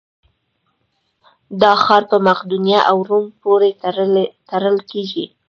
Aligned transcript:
دا 1.61 1.71
ښار 1.83 2.03
په 2.11 2.17
مقدونیه 2.27 2.79
او 2.89 2.97
روم 3.09 3.25
پورې 3.41 3.69
تړل 4.51 4.77
کېږي. 4.91 5.25